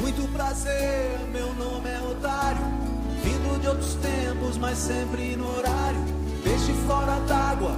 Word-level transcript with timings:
Muito 0.00 0.22
prazer, 0.32 1.18
meu 1.32 1.52
nome 1.54 1.88
é 1.90 2.00
Otário. 2.00 2.60
Vindo 3.22 3.60
de 3.60 3.66
outros 3.66 3.94
tempos, 3.94 4.56
mas 4.56 4.78
sempre 4.78 5.34
no 5.36 5.48
horário. 5.56 5.98
Peixe 6.44 6.72
fora 6.86 7.18
d'água. 7.26 7.76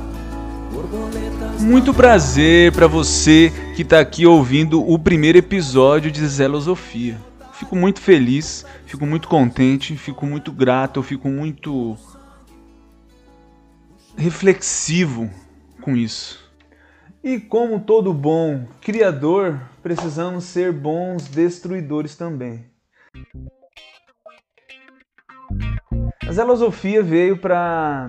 Muito 1.59 1.93
prazer 1.95 2.73
para 2.73 2.87
você 2.87 3.53
que 3.75 3.83
está 3.83 4.01
aqui 4.01 4.27
ouvindo 4.27 4.87
o 4.87 4.99
primeiro 4.99 5.39
episódio 5.39 6.11
de 6.11 6.27
Zelosofia. 6.27 7.19
Fico 7.55 7.75
muito 7.75 8.01
feliz, 8.01 8.65
fico 8.87 9.05
muito 9.07 9.27
contente, 9.27 9.97
fico 9.97 10.25
muito 10.27 10.53
grato, 10.53 11.01
eu 11.01 11.03
fico 11.03 11.29
muito 11.29 11.97
reflexivo 14.17 15.31
com 15.81 15.97
isso. 15.97 16.50
E 17.23 17.39
como 17.39 17.81
todo 17.81 18.15
bom 18.15 18.67
criador, 18.81 19.61
precisamos 19.83 20.45
ser 20.45 20.73
bons 20.73 21.29
destruidores 21.29 22.17
também. 22.17 22.65
A 26.27 26.33
zelosofia 26.33 27.03
veio 27.03 27.37
para 27.37 28.09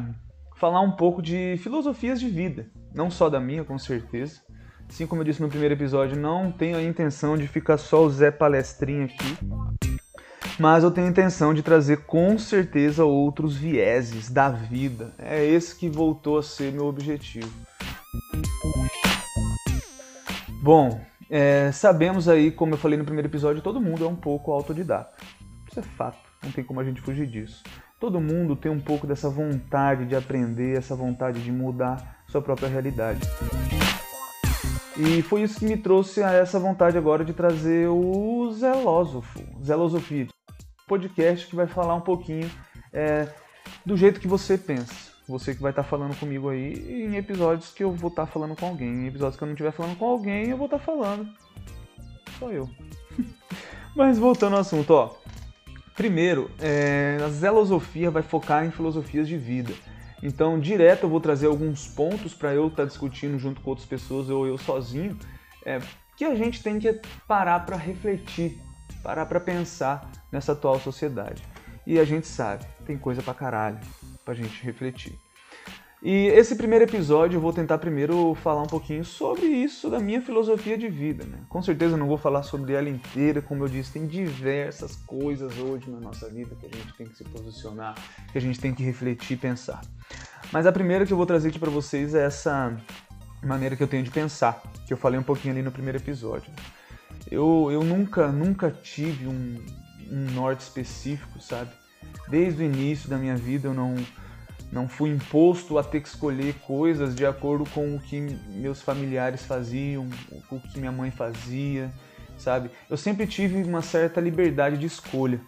falar 0.56 0.80
um 0.80 0.92
pouco 0.92 1.22
de 1.22 1.58
filosofias 1.58 2.22
de 2.22 2.30
vida, 2.30 2.70
não 2.94 3.12
só 3.12 3.30
da 3.30 3.40
minha, 3.40 3.66
com 3.66 3.78
certeza. 3.78 4.40
Assim 4.88 5.06
como 5.06 5.22
eu 5.22 5.26
disse 5.26 5.42
no 5.42 5.50
primeiro 5.50 5.74
episódio, 5.74 6.16
não 6.16 6.50
tenho 6.50 6.78
a 6.78 6.84
intenção 6.84 7.36
de 7.36 7.48
ficar 7.48 7.78
só 7.78 8.06
o 8.06 8.10
Zé 8.10 8.32
Palestrinha 8.32 9.06
aqui, 9.06 9.38
mas 10.58 10.86
eu 10.86 10.92
tenho 10.92 11.08
a 11.08 11.10
intenção 11.10 11.54
de 11.54 11.62
trazer 11.62 12.06
com 12.06 12.38
certeza 12.38 13.04
outros 13.04 13.58
vieses 13.58 14.30
da 14.30 14.50
vida. 14.50 15.14
É 15.18 15.44
esse 15.44 15.76
que 15.76 15.90
voltou 15.90 16.38
a 16.38 16.44
ser 16.44 16.72
meu 16.72 16.86
objetivo. 16.86 17.52
Bom, 20.62 21.02
é, 21.28 21.72
sabemos 21.72 22.30
aí, 22.30 22.52
como 22.52 22.76
eu 22.76 22.78
falei 22.78 22.96
no 22.96 23.04
primeiro 23.04 23.28
episódio, 23.28 23.64
todo 23.64 23.82
mundo 23.82 24.06
é 24.06 24.08
um 24.08 24.16
pouco 24.16 24.52
autodidata. 24.52 25.12
Isso 25.68 25.80
é 25.80 25.82
fato, 25.82 26.20
não 26.44 26.52
tem 26.52 26.64
como 26.64 26.80
a 26.80 26.84
gente 26.84 27.02
fugir 27.02 27.26
disso. 27.26 27.64
Todo 28.00 28.22
mundo 28.22 28.56
tem 28.56 28.72
um 28.72 28.80
pouco 28.80 29.08
dessa 29.08 29.28
vontade 29.28 30.06
de 30.06 30.16
aprender, 30.16 30.78
essa 30.78 30.96
vontade 30.96 31.44
de 31.44 31.52
mudar 31.52 32.24
sua 32.28 32.44
própria 32.44 32.70
realidade. 32.70 33.22
E 34.96 35.24
foi 35.24 35.42
isso 35.42 35.58
que 35.58 35.66
me 35.66 35.78
trouxe 35.78 36.22
a 36.22 36.32
essa 36.32 36.60
vontade 36.60 36.96
agora 36.96 37.26
de 37.26 37.34
trazer 37.34 37.88
o 37.88 38.52
Zelósofo, 38.52 39.40
Zelosofia, 39.64 40.28
podcast 40.88 41.48
que 41.48 41.56
vai 41.56 41.66
falar 41.66 41.96
um 41.96 42.02
pouquinho 42.02 42.48
é, 42.94 43.28
do 43.84 43.98
jeito 43.98 44.20
que 44.20 44.28
você 44.28 44.60
pensa 44.60 45.11
você 45.28 45.54
que 45.54 45.62
vai 45.62 45.72
estar 45.72 45.84
tá 45.84 45.90
falando 45.90 46.18
comigo 46.18 46.50
aí, 46.50 47.06
em 47.06 47.16
episódios 47.16 47.72
que 47.72 47.84
eu 47.84 47.92
vou 47.92 48.10
estar 48.10 48.26
tá 48.26 48.32
falando 48.32 48.56
com 48.56 48.66
alguém. 48.66 48.90
Em 48.90 49.08
episódios 49.08 49.38
que 49.38 49.44
eu 49.44 49.48
não 49.48 49.54
estiver 49.54 49.72
falando 49.72 49.98
com 49.98 50.06
alguém, 50.06 50.50
eu 50.50 50.58
vou 50.58 50.66
estar 50.66 50.80
tá 50.80 50.84
falando. 50.84 51.28
Só 52.40 52.50
eu. 52.50 52.70
Mas 53.96 54.18
voltando 54.18 54.54
ao 54.54 54.62
assunto, 54.62 54.92
ó. 54.92 55.16
Primeiro, 55.96 56.50
é, 56.60 57.18
a 57.24 57.30
zelosofia 57.30 58.10
vai 58.10 58.24
focar 58.24 58.66
em 58.66 58.72
filosofias 58.72 59.28
de 59.28 59.38
vida. 59.38 59.74
Então, 60.24 60.60
direto 60.60 61.04
eu 61.04 61.10
vou 61.10 61.20
trazer 61.20 61.48
alguns 61.48 61.88
pontos 61.88 62.34
para 62.34 62.54
eu 62.54 62.68
estar 62.68 62.84
tá 62.84 62.86
discutindo 62.86 63.38
junto 63.38 63.62
com 63.62 63.70
outras 63.70 63.88
pessoas 63.88 64.30
ou 64.30 64.48
eu 64.48 64.58
sozinho, 64.58 65.18
é, 65.66 65.80
que 66.16 66.26
a 66.26 66.36
gente 66.36 66.62
tem 66.64 66.80
que 66.80 67.00
parar 67.28 67.66
para 67.66 67.76
refletir, 67.76 68.62
parar 69.04 69.26
para 69.26 69.40
pensar 69.40 70.12
nessa 70.32 70.54
atual 70.54 70.80
sociedade. 70.80 71.44
E 71.86 72.00
a 72.00 72.06
gente 72.06 72.28
sabe, 72.28 72.66
tem 72.86 72.98
coisa 72.98 73.22
pra 73.22 73.34
caralho 73.34 73.80
pra 74.24 74.34
gente 74.34 74.64
refletir. 74.64 75.18
E 76.04 76.28
esse 76.30 76.56
primeiro 76.56 76.86
episódio 76.86 77.38
eu 77.38 77.42
vou 77.42 77.54
tentar 77.54 77.78
primeiro 77.78 78.34
falar 78.34 78.64
um 78.64 78.68
pouquinho 78.68 79.06
sobre 79.06 79.46
isso 79.46 79.88
da 79.88 80.00
minha 80.00 80.20
filosofia 80.20 80.76
de 80.76 80.88
vida. 80.88 81.24
Né? 81.24 81.38
Com 81.48 81.62
certeza 81.62 81.94
eu 81.94 81.98
não 81.98 82.08
vou 82.08 82.18
falar 82.18 82.42
sobre 82.42 82.74
ela 82.74 82.90
inteira, 82.90 83.40
como 83.40 83.64
eu 83.64 83.68
disse, 83.68 83.94
tem 83.94 84.08
diversas 84.08 84.96
coisas 84.96 85.60
hoje 85.60 85.92
na 85.92 86.00
nossa 86.00 86.28
vida 86.28 86.56
que 86.56 86.66
a 86.66 86.70
gente 86.70 86.94
tem 86.98 87.06
que 87.06 87.16
se 87.16 87.24
posicionar, 87.26 87.94
que 88.32 88.38
a 88.38 88.42
gente 88.42 88.60
tem 88.60 88.74
que 88.74 88.82
refletir 88.82 89.36
e 89.36 89.38
pensar. 89.38 89.82
Mas 90.52 90.66
a 90.66 90.72
primeira 90.72 91.06
que 91.06 91.14
eu 91.14 91.18
vou 91.18 91.26
trazer 91.28 91.50
aqui 91.50 91.60
para 91.60 91.70
vocês 91.70 92.16
é 92.16 92.26
essa 92.26 92.76
maneira 93.44 93.76
que 93.76 93.84
eu 93.84 93.88
tenho 93.88 94.04
de 94.04 94.10
pensar, 94.10 94.60
que 94.88 94.94
eu 94.94 94.98
falei 94.98 95.20
um 95.20 95.24
pouquinho 95.24 95.54
ali 95.54 95.62
no 95.62 95.72
primeiro 95.72 96.00
episódio. 96.00 96.52
Eu, 97.30 97.70
eu 97.72 97.84
nunca, 97.84 98.32
nunca 98.32 98.72
tive 98.72 99.28
um, 99.28 99.64
um 100.10 100.32
norte 100.32 100.62
específico, 100.62 101.40
sabe? 101.40 101.70
Desde 102.32 102.64
o 102.64 102.66
início 102.66 103.10
da 103.10 103.18
minha 103.18 103.36
vida 103.36 103.68
eu 103.68 103.74
não, 103.74 103.94
não 104.72 104.88
fui 104.88 105.10
imposto 105.10 105.78
a 105.78 105.84
ter 105.84 106.00
que 106.00 106.08
escolher 106.08 106.56
coisas 106.66 107.14
de 107.14 107.26
acordo 107.26 107.70
com 107.72 107.94
o 107.94 108.00
que 108.00 108.22
meus 108.48 108.82
familiares 108.82 109.46
faziam, 109.46 110.10
o 110.50 110.60
que 110.62 110.80
minha 110.80 110.94
mãe 110.94 111.12
fazia, 111.12 111.92
sabe? 112.38 112.72
Eu 112.90 112.96
sempre 112.96 113.28
tive 113.28 113.62
uma 113.62 113.82
certa 113.82 114.22
liberdade 114.22 114.78
de 114.78 114.86
escolha 114.86 115.42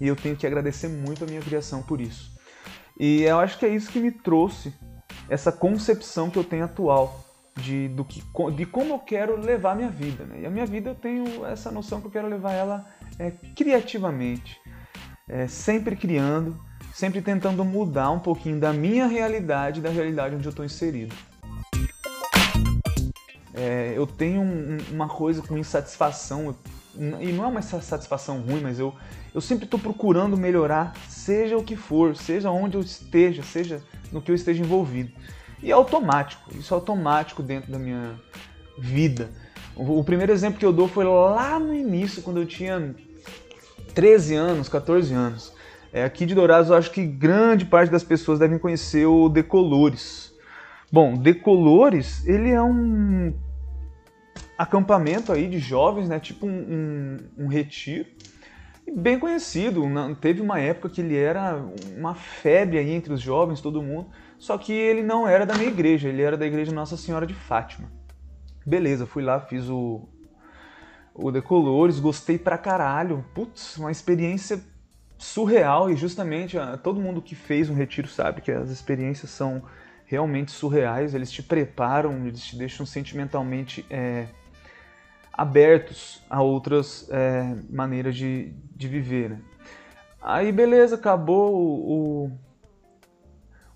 e 0.00 0.06
eu 0.06 0.14
tenho 0.14 0.36
que 0.36 0.46
agradecer 0.46 0.86
muito 0.86 1.24
a 1.24 1.26
minha 1.26 1.40
criação 1.40 1.82
por 1.82 2.00
isso. 2.00 2.30
E 2.98 3.22
eu 3.22 3.40
acho 3.40 3.58
que 3.58 3.66
é 3.66 3.68
isso 3.68 3.90
que 3.90 3.98
me 3.98 4.12
trouxe 4.12 4.72
essa 5.28 5.50
concepção 5.50 6.30
que 6.30 6.38
eu 6.38 6.44
tenho 6.44 6.64
atual 6.64 7.24
de, 7.56 7.88
do 7.88 8.04
que, 8.04 8.22
de 8.54 8.64
como 8.64 8.94
eu 8.94 8.98
quero 9.00 9.40
levar 9.40 9.72
a 9.72 9.74
minha 9.74 9.90
vida. 9.90 10.24
Né? 10.24 10.42
E 10.42 10.46
a 10.46 10.50
minha 10.50 10.66
vida 10.66 10.90
eu 10.90 10.94
tenho 10.94 11.44
essa 11.44 11.72
noção 11.72 12.00
que 12.00 12.06
eu 12.06 12.10
quero 12.12 12.28
levar 12.28 12.52
ela 12.52 12.86
é, 13.18 13.30
criativamente, 13.30 14.60
é, 15.32 15.46
sempre 15.46 15.96
criando, 15.96 16.54
sempre 16.92 17.22
tentando 17.22 17.64
mudar 17.64 18.10
um 18.10 18.18
pouquinho 18.18 18.60
da 18.60 18.70
minha 18.70 19.06
realidade, 19.06 19.80
da 19.80 19.88
realidade 19.88 20.36
onde 20.36 20.46
eu 20.46 20.50
estou 20.50 20.64
inserido. 20.64 21.14
É, 23.54 23.94
eu 23.96 24.06
tenho 24.06 24.42
um, 24.42 24.76
uma 24.90 25.08
coisa 25.08 25.40
com 25.40 25.56
insatisfação, 25.56 26.54
e 26.94 27.32
não 27.32 27.44
é 27.44 27.46
uma 27.46 27.62
satisfação 27.62 28.42
ruim, 28.42 28.60
mas 28.60 28.78
eu, 28.78 28.94
eu 29.34 29.40
sempre 29.40 29.64
estou 29.64 29.80
procurando 29.80 30.36
melhorar, 30.36 30.94
seja 31.08 31.56
o 31.56 31.64
que 31.64 31.76
for, 31.76 32.14
seja 32.14 32.50
onde 32.50 32.76
eu 32.76 32.82
esteja, 32.82 33.42
seja 33.42 33.82
no 34.12 34.20
que 34.20 34.30
eu 34.30 34.34
esteja 34.34 34.62
envolvido. 34.62 35.10
E 35.62 35.70
é 35.70 35.72
automático, 35.72 36.54
isso 36.54 36.74
é 36.74 36.76
automático 36.76 37.42
dentro 37.42 37.72
da 37.72 37.78
minha 37.78 38.20
vida. 38.78 39.30
O, 39.74 40.04
primeiro 40.04 40.32
exemplo 40.32 40.58
que 40.58 40.66
eu 40.66 40.72
dou 40.72 40.86
foi 40.86 41.04
lá 41.04 41.58
no 41.58 41.72
início, 41.72 42.20
quando 42.22 42.38
eu 42.38 42.46
tinha 42.46 42.94
13 43.94 44.34
anos, 44.34 44.68
14 44.68 45.12
anos. 45.14 45.52
É, 45.92 46.04
aqui 46.04 46.24
de 46.24 46.34
Dourados 46.34 46.70
eu 46.70 46.76
acho 46.76 46.90
que 46.90 47.04
grande 47.04 47.66
parte 47.66 47.90
das 47.90 48.02
pessoas 48.02 48.38
devem 48.38 48.58
conhecer 48.58 49.06
o 49.06 49.28
Decolores. 49.28 50.32
Bom, 50.90 51.14
Decolores, 51.14 52.26
ele 52.26 52.50
é 52.50 52.62
um 52.62 53.34
acampamento 54.56 55.32
aí 55.32 55.48
de 55.48 55.58
jovens, 55.58 56.08
né? 56.08 56.18
Tipo 56.18 56.46
um, 56.46 56.50
um, 56.50 57.44
um 57.44 57.46
retiro. 57.46 58.08
Bem 58.94 59.18
conhecido, 59.18 59.84
teve 60.20 60.40
uma 60.40 60.58
época 60.58 60.88
que 60.88 61.00
ele 61.00 61.16
era 61.16 61.64
uma 61.96 62.14
febre 62.14 62.78
aí 62.78 62.90
entre 62.90 63.12
os 63.12 63.20
jovens, 63.20 63.60
todo 63.60 63.80
mundo, 63.80 64.08
só 64.38 64.58
que 64.58 64.72
ele 64.72 65.02
não 65.02 65.26
era 65.26 65.46
da 65.46 65.54
minha 65.54 65.70
igreja, 65.70 66.08
ele 66.08 66.20
era 66.20 66.36
da 66.36 66.44
igreja 66.44 66.72
Nossa 66.72 66.96
Senhora 66.96 67.24
de 67.26 67.32
Fátima. 67.32 67.90
Beleza, 68.66 69.06
fui 69.06 69.22
lá, 69.22 69.40
fiz 69.40 69.68
o, 69.68 70.08
o 71.14 71.30
Decolores, 71.30 71.98
gostei 71.98 72.38
pra 72.38 72.56
caralho. 72.58 73.24
Putz, 73.34 73.76
uma 73.76 73.90
experiência 73.90 74.60
surreal 75.18 75.90
e 75.90 75.96
justamente 75.96 76.58
ah, 76.58 76.76
todo 76.76 77.00
mundo 77.00 77.22
que 77.22 77.34
fez 77.34 77.70
um 77.70 77.74
retiro 77.74 78.08
sabe 78.08 78.40
que 78.40 78.50
as 78.50 78.70
experiências 78.70 79.30
são 79.30 79.62
realmente 80.04 80.50
surreais, 80.50 81.14
eles 81.14 81.30
te 81.30 81.42
preparam, 81.42 82.26
eles 82.26 82.44
te 82.44 82.56
deixam 82.56 82.84
sentimentalmente 82.84 83.86
é, 83.88 84.26
abertos 85.32 86.22
a 86.28 86.42
outras 86.42 87.08
é, 87.10 87.56
maneiras 87.70 88.16
de, 88.16 88.52
de 88.74 88.88
viver. 88.88 89.30
Né? 89.30 89.40
Aí 90.20 90.52
beleza, 90.52 90.96
acabou 90.96 91.54
o, 91.54 92.26
o, 92.26 92.32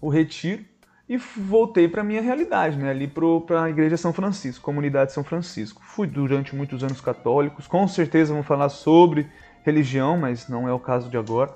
o 0.00 0.08
retiro 0.08 0.64
e 1.08 1.16
voltei 1.16 1.86
para 1.86 2.02
minha 2.02 2.20
realidade, 2.20 2.76
né? 2.76 2.90
ali 2.90 3.06
para 3.06 3.62
a 3.62 3.70
Igreja 3.70 3.96
São 3.96 4.12
Francisco, 4.12 4.64
Comunidade 4.64 5.12
São 5.12 5.22
Francisco. 5.22 5.80
Fui 5.84 6.06
durante 6.06 6.54
muitos 6.54 6.82
anos 6.82 7.00
católicos, 7.00 7.66
com 7.66 7.86
certeza 7.86 8.32
vamos 8.32 8.46
falar 8.46 8.68
sobre 8.68 9.28
religião, 9.62 10.16
mas 10.16 10.48
não 10.48 10.68
é 10.68 10.72
o 10.72 10.80
caso 10.80 11.08
de 11.08 11.16
agora. 11.16 11.54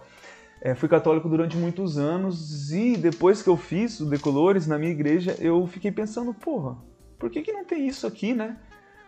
É, 0.60 0.74
fui 0.74 0.88
católico 0.88 1.28
durante 1.28 1.56
muitos 1.56 1.96
anos 1.96 2.70
e 2.70 2.96
depois 2.96 3.42
que 3.42 3.48
eu 3.48 3.56
fiz 3.56 3.98
o 3.98 4.06
Decolores 4.08 4.66
na 4.66 4.78
minha 4.78 4.92
igreja, 4.92 5.34
eu 5.40 5.66
fiquei 5.66 5.90
pensando, 5.90 6.34
porra, 6.34 6.76
por 7.18 7.30
que, 7.30 7.42
que 7.42 7.52
não 7.52 7.64
tem 7.64 7.88
isso 7.88 8.06
aqui, 8.06 8.34
né? 8.34 8.56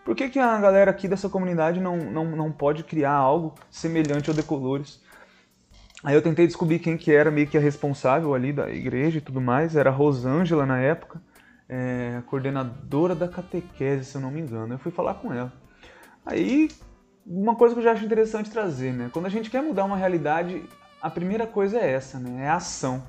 Por 0.04 0.16
que, 0.16 0.28
que 0.28 0.38
a 0.38 0.58
galera 0.58 0.90
aqui 0.90 1.06
dessa 1.06 1.28
comunidade 1.28 1.80
não, 1.80 1.96
não, 1.96 2.24
não 2.24 2.50
pode 2.50 2.82
criar 2.82 3.12
algo 3.12 3.54
semelhante 3.70 4.28
ao 4.28 4.34
Decolores? 4.34 5.00
Aí 6.02 6.14
eu 6.14 6.22
tentei 6.22 6.46
descobrir 6.46 6.80
quem 6.80 6.96
que 6.96 7.12
era 7.12 7.30
meio 7.30 7.46
que 7.46 7.56
a 7.56 7.60
responsável 7.60 8.34
ali 8.34 8.52
da 8.52 8.68
igreja 8.68 9.18
e 9.18 9.20
tudo 9.20 9.40
mais. 9.40 9.76
Era 9.76 9.90
a 9.90 9.92
Rosângela 9.92 10.66
na 10.66 10.78
época, 10.78 11.22
é, 11.68 12.20
coordenadora 12.26 13.14
da 13.14 13.28
catequese, 13.28 14.04
se 14.04 14.16
eu 14.16 14.20
não 14.20 14.30
me 14.30 14.40
engano. 14.40 14.74
Eu 14.74 14.78
fui 14.78 14.90
falar 14.90 15.14
com 15.14 15.32
ela. 15.32 15.52
Aí, 16.26 16.68
uma 17.24 17.54
coisa 17.54 17.74
que 17.74 17.80
eu 17.80 17.84
já 17.84 17.92
acho 17.92 18.04
interessante 18.04 18.50
trazer, 18.50 18.92
né? 18.92 19.10
Quando 19.12 19.26
a 19.26 19.28
gente 19.28 19.48
quer 19.48 19.62
mudar 19.62 19.84
uma 19.84 19.96
realidade, 19.96 20.62
a 21.00 21.08
primeira 21.08 21.46
coisa 21.46 21.78
é 21.78 21.92
essa, 21.92 22.18
né? 22.18 22.44
É 22.44 22.48
a 22.48 22.56
ação. 22.56 23.04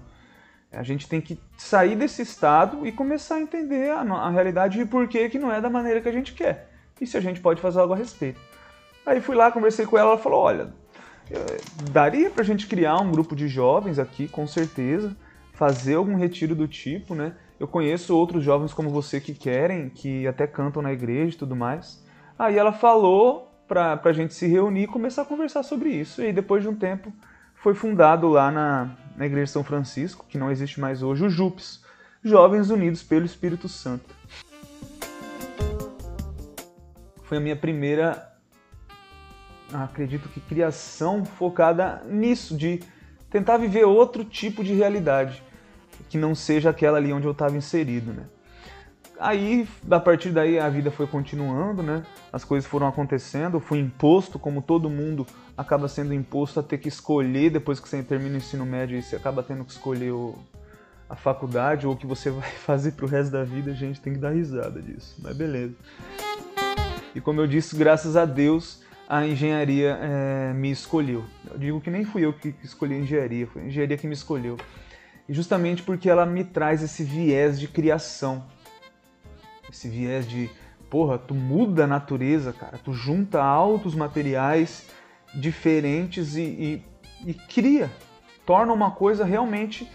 A 0.71 0.83
gente 0.83 1.07
tem 1.07 1.21
que 1.21 1.39
sair 1.57 1.95
desse 1.95 2.21
estado 2.21 2.85
e 2.85 2.91
começar 2.91 3.35
a 3.35 3.41
entender 3.41 3.91
a, 3.91 4.01
a 4.01 4.29
realidade 4.29 4.81
e 4.81 4.85
por 4.85 5.07
que 5.07 5.29
que 5.29 5.37
não 5.37 5.51
é 5.51 5.61
da 5.61 5.69
maneira 5.69 6.01
que 6.01 6.09
a 6.09 6.11
gente 6.11 6.33
quer. 6.33 6.69
E 6.99 7.05
se 7.05 7.17
a 7.17 7.21
gente 7.21 7.41
pode 7.41 7.59
fazer 7.59 7.79
algo 7.79 7.93
a 7.93 7.97
respeito. 7.97 8.39
Aí 9.05 9.19
fui 9.19 9.35
lá, 9.35 9.51
conversei 9.51 9.85
com 9.85 9.97
ela, 9.97 10.11
ela 10.11 10.17
falou, 10.17 10.41
olha, 10.41 10.73
daria 11.91 12.29
pra 12.29 12.43
gente 12.43 12.67
criar 12.67 12.99
um 12.99 13.11
grupo 13.11 13.35
de 13.35 13.47
jovens 13.47 13.99
aqui, 13.99 14.27
com 14.27 14.45
certeza, 14.47 15.15
fazer 15.53 15.95
algum 15.95 16.15
retiro 16.15 16.55
do 16.55 16.67
tipo, 16.67 17.15
né? 17.15 17.33
Eu 17.59 17.67
conheço 17.67 18.15
outros 18.15 18.43
jovens 18.43 18.73
como 18.73 18.89
você 18.89 19.21
que 19.21 19.33
querem, 19.33 19.89
que 19.89 20.27
até 20.27 20.45
cantam 20.45 20.81
na 20.81 20.91
igreja 20.91 21.35
e 21.35 21.39
tudo 21.39 21.55
mais. 21.55 22.03
Aí 22.37 22.57
ela 22.57 22.73
falou 22.73 23.51
pra, 23.67 23.95
pra 23.95 24.11
gente 24.11 24.33
se 24.33 24.47
reunir 24.47 24.83
e 24.83 24.87
começar 24.87 25.21
a 25.21 25.25
conversar 25.25 25.63
sobre 25.63 25.89
isso. 25.89 26.21
E 26.21 26.33
depois 26.33 26.63
de 26.63 26.69
um 26.69 26.75
tempo 26.75 27.13
foi 27.55 27.73
fundado 27.73 28.27
lá 28.27 28.51
na, 28.51 28.97
na 29.15 29.25
Igreja 29.25 29.45
de 29.45 29.51
São 29.51 29.63
Francisco, 29.63 30.25
que 30.27 30.37
não 30.37 30.51
existe 30.51 30.79
mais 30.81 31.01
hoje, 31.01 31.25
o 31.25 31.29
JUPS, 31.29 31.83
Jovens 32.21 32.69
Unidos 32.69 33.03
pelo 33.03 33.25
Espírito 33.25 33.69
Santo. 33.69 34.13
Foi 37.23 37.37
a 37.37 37.41
minha 37.41 37.55
primeira, 37.55 38.32
acredito 39.73 40.29
que, 40.29 40.39
criação 40.39 41.25
focada 41.25 42.01
nisso, 42.05 42.55
de 42.55 42.81
tentar 43.29 43.57
viver 43.57 43.85
outro 43.85 44.23
tipo 44.23 44.63
de 44.63 44.73
realidade, 44.73 45.41
que 46.09 46.17
não 46.17 46.35
seja 46.35 46.69
aquela 46.69 46.97
ali 46.97 47.11
onde 47.11 47.25
eu 47.25 47.31
estava 47.31 47.57
inserido, 47.57 48.13
né? 48.13 48.23
Aí, 49.19 49.67
a 49.89 49.99
partir 49.99 50.31
daí, 50.31 50.59
a 50.59 50.67
vida 50.69 50.91
foi 50.91 51.07
continuando, 51.07 51.81
né? 51.81 52.03
As 52.31 52.43
coisas 52.43 52.69
foram 52.69 52.87
acontecendo, 52.87 53.57
eu 53.57 53.61
fui 53.61 53.79
imposto, 53.79 54.37
como 54.37 54.61
todo 54.61 54.89
mundo 54.89 55.25
acaba 55.57 55.87
sendo 55.87 56.13
imposto 56.13 56.59
a 56.59 56.63
ter 56.63 56.77
que 56.77 56.87
escolher, 56.87 57.49
depois 57.49 57.79
que 57.79 57.87
você 57.87 58.03
termina 58.03 58.35
o 58.35 58.37
ensino 58.37 58.65
médio, 58.65 59.01
você 59.01 59.15
acaba 59.15 59.41
tendo 59.41 59.63
que 59.63 59.71
escolher 59.71 60.11
o, 60.11 60.35
a 61.09 61.15
faculdade 61.15 61.87
ou 61.87 61.93
o 61.93 61.97
que 61.97 62.05
você 62.05 62.29
vai 62.31 62.49
fazer 62.51 62.91
pro 62.93 63.07
resto 63.07 63.31
da 63.31 63.43
vida, 63.43 63.71
a 63.71 63.75
gente 63.75 64.01
tem 64.01 64.13
que 64.13 64.19
dar 64.19 64.31
risada 64.31 64.81
disso, 64.81 65.15
mas 65.19 65.35
beleza. 65.35 65.73
E 67.15 67.21
como 67.21 67.39
eu 67.39 67.47
disse, 67.47 67.75
graças 67.75 68.17
a 68.17 68.25
Deus, 68.25 68.82
a 69.17 69.27
engenharia 69.27 69.97
é, 70.01 70.53
me 70.53 70.71
escolheu. 70.71 71.23
Eu 71.49 71.57
digo 71.57 71.81
que 71.81 71.89
nem 71.89 72.03
fui 72.03 72.25
eu 72.25 72.33
que 72.33 72.55
escolhi 72.63 72.95
a 72.95 72.99
engenharia, 72.99 73.47
foi 73.47 73.63
a 73.63 73.65
engenharia 73.65 73.97
que 73.97 74.07
me 74.07 74.13
escolheu. 74.13 74.57
E 75.27 75.33
justamente 75.33 75.83
porque 75.83 76.09
ela 76.09 76.25
me 76.25 76.43
traz 76.43 76.81
esse 76.81 77.03
viés 77.03 77.59
de 77.59 77.67
criação 77.67 78.43
esse 79.73 79.89
viés 79.89 80.27
de, 80.27 80.49
porra, 80.89 81.17
tu 81.17 81.33
muda 81.33 81.85
a 81.85 81.87
natureza, 81.87 82.53
cara, 82.53 82.77
tu 82.77 82.93
junta 82.93 83.43
altos 83.43 83.95
materiais 83.95 84.85
diferentes 85.33 86.35
e, 86.35 86.41
e, 86.41 86.85
e 87.25 87.33
cria, 87.33 87.91
torna 88.45 88.71
uma 88.71 88.91
coisa 88.91 89.25
realmente 89.25 89.89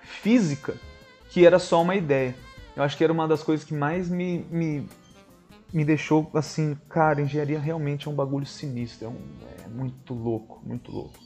física, 0.00 0.74
que 1.30 1.46
era 1.46 1.58
só 1.58 1.80
uma 1.82 1.96
ideia. 1.96 2.36
Eu 2.76 2.82
acho 2.82 2.96
que 2.96 3.02
era 3.04 3.12
uma 3.12 3.26
das 3.26 3.42
coisas 3.42 3.64
que 3.64 3.72
mais 3.72 4.08
me, 4.08 4.44
me, 4.50 4.86
me 5.74 5.84
deixou 5.84 6.30
assim, 6.34 6.78
cara, 6.88 7.20
engenharia 7.20 7.58
realmente 7.58 8.06
é 8.06 8.10
um 8.10 8.14
bagulho 8.14 8.46
sinistro, 8.46 9.06
é, 9.06 9.08
um, 9.08 9.20
é 9.64 9.68
muito 9.68 10.14
louco, 10.14 10.62
muito 10.64 10.92
louco. 10.92 11.18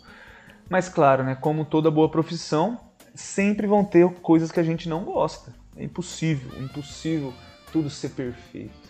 Mas 0.71 0.89
claro, 0.89 1.23
né, 1.23 1.35
como 1.35 1.67
toda 1.67 1.91
boa 1.91 2.11
profissão, 2.11 2.81
sempre 3.15 3.67
vão 3.67 3.85
ter 3.85 4.09
coisas 4.23 4.51
que 4.51 4.59
a 4.59 4.63
gente 4.63 4.89
não 4.89 5.05
gosta. 5.05 5.53
É 5.77 5.85
impossível, 5.85 6.59
impossível 6.63 7.35
tudo 7.71 7.91
ser 7.91 8.09
perfeito. 8.11 8.89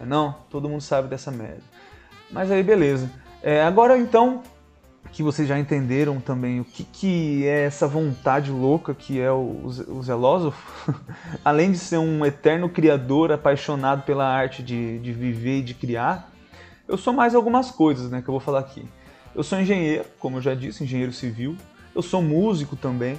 É 0.00 0.06
não? 0.06 0.36
Todo 0.48 0.68
mundo 0.68 0.80
sabe 0.80 1.08
dessa 1.08 1.32
merda. 1.32 1.62
Mas 2.30 2.48
aí 2.52 2.62
beleza. 2.62 3.10
É, 3.42 3.60
agora 3.60 3.98
então 3.98 4.40
que 5.10 5.22
vocês 5.22 5.46
já 5.46 5.58
entenderam 5.58 6.20
também 6.20 6.60
o 6.60 6.64
que, 6.64 6.84
que 6.84 7.46
é 7.46 7.64
essa 7.64 7.86
vontade 7.86 8.50
louca 8.50 8.94
que 8.94 9.20
é 9.20 9.30
o, 9.30 9.66
o 9.88 10.02
zelósofo, 10.02 10.94
além 11.44 11.72
de 11.72 11.78
ser 11.78 11.98
um 11.98 12.24
eterno 12.24 12.68
criador 12.68 13.32
apaixonado 13.32 14.02
pela 14.04 14.26
arte 14.26 14.62
de, 14.62 14.98
de 15.00 15.12
viver 15.12 15.58
e 15.58 15.62
de 15.62 15.74
criar, 15.74 16.30
eu 16.88 16.96
sou 16.96 17.12
mais 17.12 17.34
algumas 17.34 17.70
coisas 17.70 18.10
né, 18.10 18.22
que 18.22 18.28
eu 18.28 18.32
vou 18.32 18.40
falar 18.40 18.60
aqui. 18.60 18.86
Eu 19.34 19.42
sou 19.42 19.58
engenheiro, 19.58 20.04
como 20.18 20.38
eu 20.38 20.42
já 20.42 20.54
disse, 20.54 20.84
engenheiro 20.84 21.12
civil. 21.12 21.56
Eu 21.94 22.02
sou 22.02 22.20
músico 22.20 22.76
também. 22.76 23.18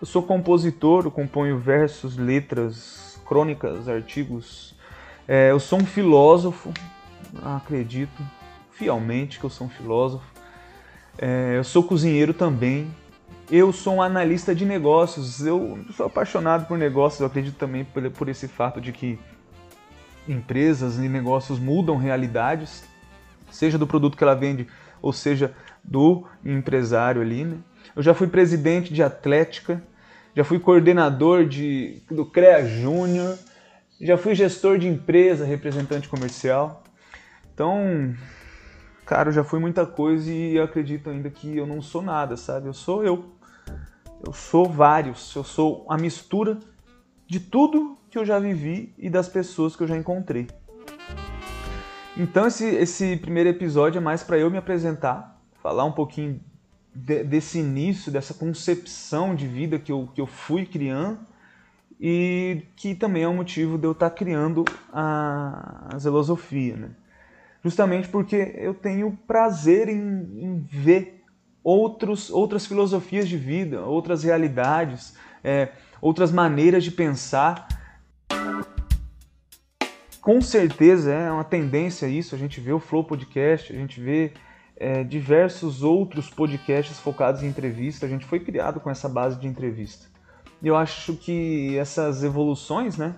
Eu 0.00 0.06
sou 0.06 0.22
compositor, 0.22 1.04
eu 1.04 1.10
componho 1.10 1.58
versos, 1.58 2.16
letras, 2.16 3.20
crônicas, 3.24 3.88
artigos. 3.88 4.74
É, 5.28 5.52
eu 5.52 5.60
sou 5.60 5.78
um 5.78 5.86
filósofo, 5.86 6.72
acredito 7.40 8.20
fielmente 8.72 9.38
que 9.38 9.44
eu 9.44 9.50
sou 9.50 9.68
um 9.68 9.70
filósofo. 9.70 10.31
É, 11.18 11.56
eu 11.56 11.64
sou 11.64 11.82
cozinheiro 11.82 12.32
também. 12.32 12.90
Eu 13.50 13.72
sou 13.72 13.96
um 13.96 14.02
analista 14.02 14.54
de 14.54 14.64
negócios. 14.64 15.44
Eu 15.44 15.78
sou 15.96 16.06
apaixonado 16.06 16.66
por 16.66 16.78
negócios. 16.78 17.20
Eu 17.20 17.26
acredito 17.26 17.56
também 17.56 17.84
por, 17.84 18.10
por 18.10 18.28
esse 18.28 18.48
fato 18.48 18.80
de 18.80 18.92
que 18.92 19.18
empresas 20.28 20.98
e 20.98 21.08
negócios 21.08 21.58
mudam 21.58 21.96
realidades, 21.96 22.84
seja 23.50 23.76
do 23.76 23.86
produto 23.86 24.16
que 24.16 24.22
ela 24.22 24.34
vende 24.34 24.68
ou 25.00 25.12
seja 25.12 25.52
do 25.82 26.24
empresário 26.44 27.20
ali. 27.20 27.44
Né? 27.44 27.56
Eu 27.94 28.02
já 28.02 28.14
fui 28.14 28.28
presidente 28.28 28.94
de 28.94 29.02
Atlética, 29.02 29.82
já 30.34 30.44
fui 30.44 30.58
coordenador 30.58 31.44
de, 31.44 32.02
do 32.10 32.24
CREA 32.24 32.66
Júnior, 32.66 33.36
já 34.00 34.16
fui 34.16 34.34
gestor 34.34 34.78
de 34.78 34.88
empresa, 34.88 35.44
representante 35.44 36.08
comercial. 36.08 36.82
Então, 37.52 38.14
cara, 39.04 39.28
eu 39.28 39.32
já 39.32 39.44
fui 39.44 39.58
muita 39.58 39.86
coisa 39.86 40.30
e 40.30 40.58
acredito 40.58 41.10
ainda 41.10 41.30
que 41.30 41.56
eu 41.56 41.66
não 41.66 41.82
sou 41.82 42.02
nada, 42.02 42.36
sabe? 42.36 42.66
Eu 42.66 42.74
sou 42.74 43.04
eu. 43.04 43.32
Eu 44.24 44.32
sou 44.32 44.68
vários, 44.68 45.34
eu 45.34 45.42
sou 45.42 45.84
a 45.88 45.98
mistura 45.98 46.58
de 47.26 47.40
tudo 47.40 47.98
que 48.08 48.16
eu 48.16 48.24
já 48.24 48.38
vivi 48.38 48.94
e 48.96 49.10
das 49.10 49.28
pessoas 49.28 49.74
que 49.74 49.82
eu 49.82 49.88
já 49.88 49.96
encontrei. 49.96 50.46
Então 52.16 52.46
esse, 52.46 52.66
esse 52.66 53.16
primeiro 53.16 53.48
episódio 53.48 53.98
é 53.98 54.00
mais 54.00 54.22
para 54.22 54.38
eu 54.38 54.50
me 54.50 54.58
apresentar, 54.58 55.40
falar 55.62 55.84
um 55.84 55.92
pouquinho 55.92 56.40
de, 56.94 57.24
desse 57.24 57.58
início, 57.58 58.12
dessa 58.12 58.34
concepção 58.34 59.34
de 59.34 59.46
vida 59.46 59.78
que 59.78 59.90
eu, 59.90 60.08
que 60.14 60.20
eu 60.20 60.26
fui 60.26 60.66
criando 60.66 61.18
e 61.98 62.62
que 62.76 62.94
também 62.94 63.22
é 63.22 63.28
um 63.28 63.36
motivo 63.36 63.78
de 63.78 63.86
eu 63.86 63.92
estar 63.92 64.10
criando 64.10 64.64
a, 64.92 65.88
a 65.94 65.98
zelosofia, 65.98 66.76
né? 66.76 66.90
Justamente 67.62 68.08
porque 68.08 68.54
eu 68.56 68.74
tenho 68.74 69.16
prazer 69.26 69.88
em, 69.88 69.98
em 69.98 70.66
ver 70.68 71.22
outros, 71.62 72.28
outras 72.30 72.66
filosofias 72.66 73.28
de 73.28 73.36
vida, 73.36 73.82
outras 73.82 74.24
realidades, 74.24 75.16
é, 75.44 75.68
outras 76.00 76.32
maneiras 76.32 76.82
de 76.82 76.90
pensar. 76.90 77.68
Com 80.20 80.40
certeza 80.40 81.12
é 81.12 81.30
uma 81.30 81.44
tendência 81.44 82.06
isso, 82.06 82.34
a 82.34 82.38
gente 82.38 82.60
vê 82.60 82.72
o 82.72 82.80
Flow 82.80 83.04
Podcast, 83.04 83.72
a 83.72 83.76
gente 83.76 84.00
vê 84.00 84.32
é, 84.76 85.04
diversos 85.04 85.84
outros 85.84 86.28
podcasts 86.28 86.98
focados 86.98 87.42
em 87.42 87.46
entrevista. 87.46 88.06
A 88.06 88.08
gente 88.08 88.26
foi 88.26 88.40
criado 88.40 88.80
com 88.80 88.90
essa 88.90 89.08
base 89.08 89.38
de 89.38 89.46
entrevista. 89.46 90.06
E 90.60 90.66
eu 90.66 90.76
acho 90.76 91.14
que 91.14 91.76
essas 91.76 92.24
evoluções, 92.24 92.96
né? 92.96 93.14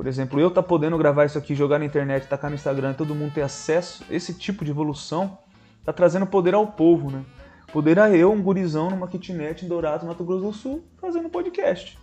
Por 0.00 0.06
exemplo, 0.06 0.40
eu 0.40 0.50
tá 0.50 0.62
podendo 0.62 0.96
gravar 0.96 1.26
isso 1.26 1.36
aqui, 1.36 1.54
jogar 1.54 1.78
na 1.78 1.84
internet, 1.84 2.26
tacar 2.26 2.48
no 2.48 2.56
Instagram, 2.56 2.94
todo 2.94 3.14
mundo 3.14 3.34
ter 3.34 3.42
acesso, 3.42 4.02
esse 4.08 4.32
tipo 4.32 4.64
de 4.64 4.70
evolução 4.70 5.36
tá 5.84 5.92
trazendo 5.92 6.24
poder 6.24 6.54
ao 6.54 6.68
povo, 6.68 7.10
né? 7.10 7.22
Poder 7.70 7.98
a 7.98 8.08
eu, 8.08 8.32
um 8.32 8.40
gurizão 8.40 8.88
numa 8.88 9.06
kitnet 9.06 9.62
em 9.62 9.68
Dourados, 9.68 10.06
Mato 10.06 10.24
Grosso 10.24 10.42
do 10.42 10.52
Sul, 10.54 10.84
fazendo 10.98 11.28
podcast. 11.28 11.98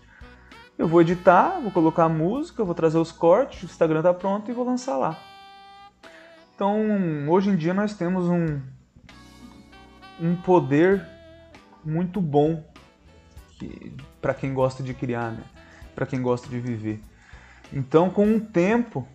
Eu 0.78 0.88
vou 0.88 1.02
editar, 1.02 1.60
vou 1.60 1.72
colocar 1.72 2.04
a 2.04 2.10
música, 2.10 2.64
vou 2.64 2.76
trazer 2.76 3.00
os 3.00 3.12
cortes, 3.12 3.64
o 3.64 3.66
Instagram 3.66 4.04
tá 4.04 4.14
pronto 4.14 4.52
e 4.52 4.54
vou 4.54 4.64
lançar 4.64 4.96
lá. 4.96 5.18
Então, 6.54 7.28
hoje 7.28 7.50
em 7.50 7.56
dia 7.56 7.74
nós 7.74 7.96
temos 7.96 8.26
um, 8.26 8.62
um 10.22 10.36
poder 10.36 11.04
muito 11.84 12.22
bom 12.22 12.64
que, 13.58 13.92
para 14.22 14.36
quem 14.36 14.54
gosta 14.54 14.84
de 14.84 14.94
criar, 14.94 15.32
né? 15.32 15.44
para 15.96 16.06
quem 16.06 16.22
gosta 16.22 16.48
de 16.48 16.60
viver. 16.60 17.02
Então, 17.72 18.10
com 18.10 18.36
o 18.36 18.40
tempo, 18.40 19.08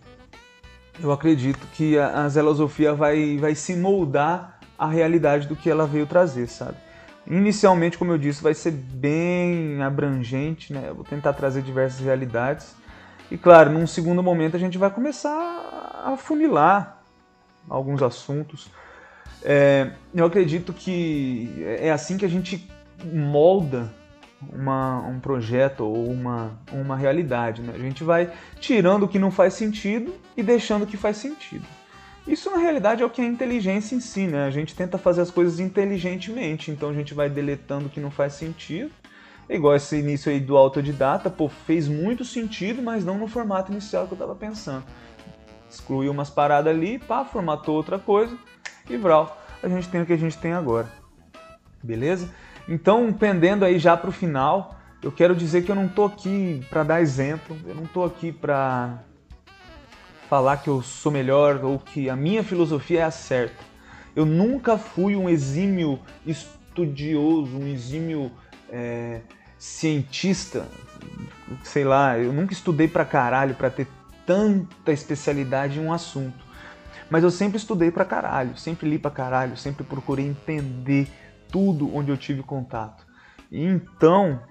eu 1.01 1.11
acredito 1.11 1.65
que 1.73 1.97
a, 1.97 2.23
a 2.23 2.29
zelosofia 2.29 2.93
vai, 2.93 3.37
vai 3.37 3.55
se 3.55 3.75
moldar 3.75 4.59
à 4.77 4.87
realidade 4.87 5.47
do 5.47 5.55
que 5.55 5.69
ela 5.69 5.85
veio 5.85 6.05
trazer, 6.05 6.47
sabe? 6.47 6.77
Inicialmente, 7.25 7.97
como 7.97 8.11
eu 8.11 8.17
disse, 8.17 8.43
vai 8.43 8.53
ser 8.53 8.71
bem 8.71 9.81
abrangente, 9.81 10.73
né? 10.73 10.85
Eu 10.89 10.95
vou 10.95 11.05
tentar 11.05 11.33
trazer 11.33 11.61
diversas 11.61 11.99
realidades. 12.01 12.75
E 13.31 13.37
claro, 13.37 13.71
num 13.71 13.87
segundo 13.87 14.21
momento 14.21 14.55
a 14.55 14.59
gente 14.59 14.77
vai 14.77 14.89
começar 14.89 16.03
a 16.05 16.17
funilar 16.17 17.01
alguns 17.69 18.03
assuntos. 18.03 18.69
É, 19.41 19.91
eu 20.13 20.25
acredito 20.25 20.73
que 20.73 21.63
é 21.79 21.91
assim 21.91 22.17
que 22.17 22.25
a 22.25 22.29
gente 22.29 22.69
molda 23.03 23.91
uma, 24.51 24.99
um 25.07 25.19
projeto 25.19 25.81
ou 25.81 26.09
uma, 26.09 26.59
uma 26.71 26.95
realidade. 26.95 27.61
Né? 27.61 27.73
A 27.75 27.79
gente 27.79 28.03
vai 28.03 28.31
tirando 28.59 29.03
o 29.03 29.07
que 29.07 29.19
não 29.19 29.31
faz 29.31 29.53
sentido 29.53 30.13
e 30.35 30.43
deixando 30.43 30.83
o 30.83 30.87
que 30.87 30.97
faz 30.97 31.17
sentido. 31.17 31.65
Isso 32.25 32.49
na 32.49 32.57
realidade 32.57 33.03
é 33.03 33.05
o 33.05 33.09
que 33.09 33.21
é 33.21 33.25
inteligência 33.25 33.95
em 33.95 33.99
si, 33.99 34.27
né? 34.27 34.45
A 34.45 34.49
gente 34.49 34.73
tenta 34.73 34.97
fazer 34.97 35.21
as 35.21 35.29
coisas 35.29 35.59
inteligentemente, 35.59 36.71
então 36.71 36.89
a 36.89 36.93
gente 36.93 37.13
vai 37.13 37.29
deletando 37.29 37.87
o 37.87 37.89
que 37.89 37.99
não 37.99 38.09
faz 38.09 38.33
sentido. 38.33 38.91
É 39.49 39.55
igual 39.55 39.75
esse 39.75 39.97
início 39.97 40.31
aí 40.31 40.39
do 40.39 40.55
autodidata, 40.55 41.29
pô, 41.29 41.49
fez 41.49 41.87
muito 41.89 42.23
sentido, 42.23 42.81
mas 42.81 43.03
não 43.03 43.17
no 43.17 43.27
formato 43.27 43.73
inicial 43.73 44.07
que 44.07 44.13
eu 44.13 44.15
estava 44.15 44.33
pensando. 44.33 44.85
Excluiu 45.69 46.11
umas 46.11 46.29
paradas 46.29 46.73
ali, 46.73 46.97
pá, 46.97 47.25
formatou 47.25 47.75
outra 47.75 47.99
coisa, 47.99 48.37
e 48.89 48.95
Vral, 48.95 49.37
a 49.61 49.67
gente 49.67 49.89
tem 49.89 50.01
o 50.01 50.05
que 50.05 50.13
a 50.13 50.17
gente 50.17 50.37
tem 50.37 50.53
agora. 50.53 50.89
Beleza? 51.81 52.29
Então, 52.67 53.11
pendendo 53.11 53.65
aí 53.65 53.77
já 53.77 53.95
para 53.97 54.09
o 54.09 54.13
final, 54.13 54.79
eu 55.01 55.11
quero 55.11 55.35
dizer 55.35 55.63
que 55.63 55.71
eu 55.71 55.75
não 55.75 55.85
estou 55.85 56.05
aqui 56.05 56.65
para 56.69 56.83
dar 56.83 57.01
exemplo, 57.01 57.57
eu 57.65 57.75
não 57.75 57.83
estou 57.83 58.05
aqui 58.05 58.31
para 58.31 58.99
falar 60.29 60.57
que 60.57 60.69
eu 60.69 60.81
sou 60.81 61.11
melhor 61.11 61.63
ou 61.63 61.77
que 61.77 62.09
a 62.09 62.15
minha 62.15 62.43
filosofia 62.43 63.01
é 63.01 63.03
a 63.03 63.11
certa. 63.11 63.63
Eu 64.15 64.25
nunca 64.25 64.77
fui 64.77 65.15
um 65.15 65.29
exímio 65.29 65.99
estudioso, 66.25 67.57
um 67.57 67.67
exímio 67.67 68.31
é, 68.69 69.21
cientista, 69.57 70.67
sei 71.63 71.83
lá, 71.83 72.17
eu 72.17 72.31
nunca 72.31 72.53
estudei 72.53 72.87
pra 72.87 73.03
caralho 73.03 73.55
para 73.55 73.69
ter 73.69 73.87
tanta 74.25 74.91
especialidade 74.91 75.79
em 75.79 75.83
um 75.83 75.91
assunto. 75.91 76.43
Mas 77.09 77.23
eu 77.23 77.29
sempre 77.29 77.57
estudei 77.57 77.91
pra 77.91 78.05
caralho, 78.05 78.57
sempre 78.57 78.89
li 78.89 78.97
pra 78.97 79.11
caralho, 79.11 79.57
sempre 79.57 79.83
procurei 79.83 80.25
entender 80.25 81.07
tudo 81.53 81.95
onde 81.95 82.09
eu 82.09 82.17
tive 82.17 82.41
contato. 82.41 83.05
Então, 83.51 84.41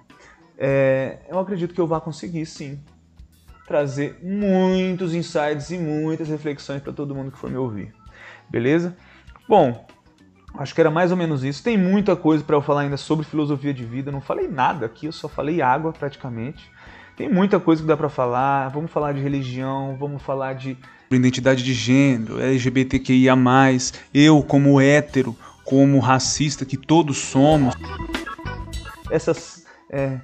é, 0.56 1.18
eu 1.28 1.40
acredito 1.40 1.75
que 1.75 1.80
eu 1.80 1.87
vá 1.88 2.00
conseguir 2.00 2.47
sim 2.47 2.78
trazer 3.66 4.21
muitos 4.23 5.12
insights 5.12 5.71
e 5.73 5.78
muitas 5.78 6.28
reflexões 6.28 6.80
para 6.80 6.92
todo 6.92 7.12
mundo 7.12 7.32
que 7.32 7.38
for 7.38 7.50
me 7.50 7.56
ouvir. 7.56 7.92
Beleza? 8.49 8.97
Bom, 9.49 9.85
acho 10.54 10.73
que 10.73 10.80
era 10.80 10.92
mais 10.92 11.11
ou 11.11 11.16
menos 11.16 11.42
isso. 11.42 11.64
Tem 11.64 11.76
muita 11.76 12.14
coisa 12.14 12.44
para 12.44 12.54
eu 12.54 12.62
falar 12.62 12.82
ainda 12.82 12.97
sobre 12.97 13.26
filosofia 13.26 13.75
de 13.75 13.85
vida. 13.85 14.12
Não 14.12 14.21
falei 14.21 14.47
nada 14.47 14.87
aqui, 14.87 15.06
eu 15.06 15.12
só 15.12 15.28
falei 15.28 15.61
água 15.61 15.92
praticamente. 15.92 16.71
Tem 17.16 17.28
muita 17.28 17.59
coisa 17.59 17.82
que 17.82 17.88
dá 17.88 17.97
para 17.97 18.09
falar. 18.09 18.68
Vamos 18.68 18.92
falar 18.92 19.12
de 19.12 19.21
religião, 19.21 19.97
vamos 19.99 20.23
falar 20.23 20.54
de 20.54 20.78
identidade 21.16 21.62
de 21.62 21.75
gênero, 21.75 22.40
LGBTQIA+, 22.40 23.37
eu 24.14 24.42
como 24.42 24.80
hétero, 24.80 25.37
como 25.73 26.00
racista 26.00 26.67
que 26.67 26.76
todos 26.76 27.17
somos. 27.17 27.75
Essas 29.11 29.64
é, 29.88 30.21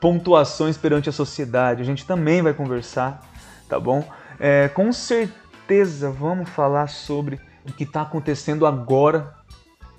pontuações 0.00 0.76
perante 0.76 1.08
a 1.08 1.12
sociedade. 1.12 1.80
A 1.80 1.84
gente 1.84 2.04
também 2.04 2.42
vai 2.42 2.52
conversar, 2.52 3.24
tá 3.68 3.78
bom? 3.78 4.04
É, 4.40 4.66
com 4.66 4.92
certeza 4.92 6.10
vamos 6.10 6.50
falar 6.50 6.88
sobre 6.88 7.40
o 7.64 7.72
que 7.72 7.84
está 7.84 8.02
acontecendo 8.02 8.66
agora 8.66 9.32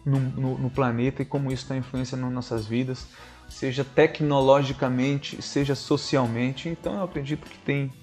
no, 0.06 0.20
no, 0.20 0.58
no, 0.58 0.70
planeta 0.70 1.22
e 1.22 1.26
como 1.26 1.50
isso 1.50 1.64
está 1.64 1.78
influenciando 1.78 2.30
nossas 2.30 2.66
vidas, 2.66 3.08
seja 3.48 3.86
tecnologicamente, 3.86 5.42
seja 5.42 5.74
socialmente. 5.74 6.68
Então 6.68 6.96
eu 6.96 7.04
acredito 7.04 7.48
que 7.48 7.60
tem 7.60 7.94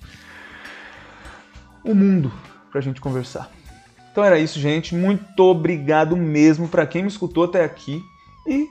o 1.85 1.95
mundo 1.95 2.33
para 2.71 2.79
a 2.79 2.83
gente 2.83 2.99
conversar. 2.99 3.51
Então 4.15 4.23
era 4.23 4.39
isso, 4.39 4.61
gente. 4.61 4.95
Muito 4.95 5.43
obrigado 5.43 6.17
mesmo 6.17 6.69
para 6.69 6.87
quem 6.87 7.03
me 7.03 7.09
escutou 7.09 7.43
até 7.43 7.65
aqui 7.65 8.01
e 8.47 8.71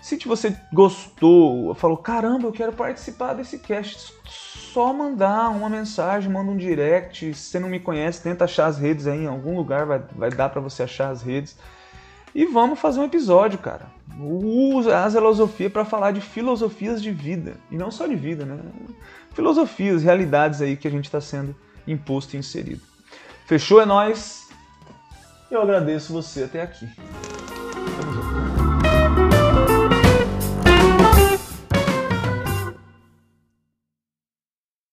se 0.00 0.16
você 0.24 0.56
gostou, 0.72 1.74
falou, 1.74 1.96
caramba, 1.96 2.46
eu 2.46 2.52
quero 2.52 2.72
participar 2.72 3.34
desse 3.34 3.58
cast, 3.58 4.14
só 4.24 4.92
mandar 4.92 5.48
uma 5.50 5.68
mensagem, 5.68 6.30
manda 6.30 6.48
um 6.48 6.56
direct. 6.56 7.34
Se 7.34 7.50
você 7.50 7.58
não 7.58 7.68
me 7.68 7.80
conhece, 7.80 8.22
tenta 8.22 8.44
achar 8.44 8.66
as 8.66 8.78
redes 8.78 9.08
aí 9.08 9.24
em 9.24 9.26
algum 9.26 9.56
lugar, 9.56 9.84
vai, 9.84 10.00
vai 10.14 10.30
dar 10.30 10.48
para 10.48 10.60
você 10.60 10.84
achar 10.84 11.08
as 11.08 11.22
redes. 11.22 11.56
E 12.32 12.46
vamos 12.46 12.78
fazer 12.78 13.00
um 13.00 13.04
episódio, 13.04 13.58
cara. 13.58 13.86
Usa 14.16 14.96
a 14.96 15.10
filosofia 15.10 15.68
para 15.68 15.84
falar 15.84 16.12
de 16.12 16.20
filosofias 16.20 17.02
de 17.02 17.10
vida. 17.10 17.56
E 17.68 17.76
não 17.76 17.90
só 17.90 18.06
de 18.06 18.14
vida, 18.14 18.44
né? 18.44 18.60
Filosofias, 19.32 20.04
realidades 20.04 20.62
aí 20.62 20.76
que 20.76 20.86
a 20.86 20.90
gente 20.90 21.06
está 21.06 21.20
sendo 21.20 21.52
imposto 21.84 22.36
e 22.36 22.38
inserido. 22.38 22.82
Fechou? 23.46 23.80
É 23.80 23.86
nóis. 23.86 24.43
Eu 25.54 25.62
agradeço 25.62 26.12
você 26.12 26.42
até 26.42 26.62
aqui. 26.62 26.88